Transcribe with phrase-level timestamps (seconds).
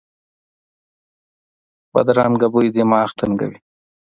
[1.93, 3.57] بدرنګه بوی دماغ تنګوي